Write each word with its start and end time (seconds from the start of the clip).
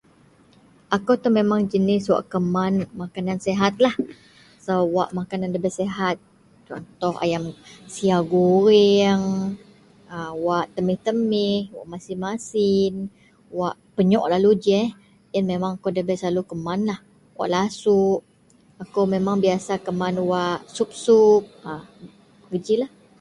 Ako 0.95 1.09
ito 1.17 1.27
memeng 1.35 1.63
wak 1.65 1.69
jenis 1.73 2.05
kemakan 2.31 2.73
makanan 3.03 3.39
sehatlah 3.47 3.95
wak 4.95 5.09
makanan 5.19 5.49
debei 5.53 5.77
sehat 5.81 6.15
teloh 6.97 7.15
ayam 7.25 7.43
siaw 7.93 8.23
goreng, 8.33 9.23
wak 10.47 10.65
temih-temih, 10.75 11.57
masin-masin 11.93 12.93
wak 13.57 13.73
penyouk 13.95 14.25
lalu 14.33 14.51
ji 14.63 14.79
iyen 15.31 15.45
memang 15.51 15.71
akou 15.73 15.91
dabei 15.95 16.19
selalu 16.19 16.41
keman 16.51 16.81
wak 17.37 17.49
lasouk, 17.53 18.19
ako 18.83 18.99
memeng 19.11 19.37
biasa 19.45 19.73
keman 19.85 20.15
wak 20.31 20.57
sup-sup 20.75 21.43
a 21.71 21.73
gejilah. 22.51 22.91